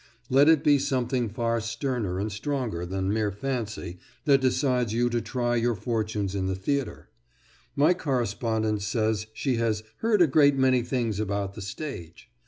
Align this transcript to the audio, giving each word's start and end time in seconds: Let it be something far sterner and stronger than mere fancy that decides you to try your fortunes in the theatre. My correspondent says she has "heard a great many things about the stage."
Let 0.31 0.49
it 0.49 0.63
be 0.63 0.79
something 0.79 1.29
far 1.29 1.61
sterner 1.61 2.17
and 2.17 2.31
stronger 2.31 2.87
than 2.87 3.13
mere 3.13 3.31
fancy 3.31 3.99
that 4.25 4.41
decides 4.41 4.93
you 4.93 5.11
to 5.11 5.21
try 5.21 5.55
your 5.57 5.75
fortunes 5.75 6.33
in 6.33 6.47
the 6.47 6.55
theatre. 6.55 7.09
My 7.75 7.93
correspondent 7.93 8.81
says 8.81 9.27
she 9.35 9.57
has 9.57 9.83
"heard 9.97 10.23
a 10.23 10.25
great 10.25 10.55
many 10.55 10.81
things 10.81 11.19
about 11.19 11.53
the 11.53 11.61
stage." 11.61 12.31